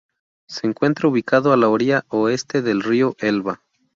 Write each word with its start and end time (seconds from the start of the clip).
Se 0.49 0.65
encuentra 0.65 1.07
ubicado 1.09 1.53
a 1.53 1.57
la 1.57 1.69
orilla 1.69 2.05
oeste 2.09 2.63
del 2.63 2.81
río 2.81 3.15
Elba. 3.19 3.61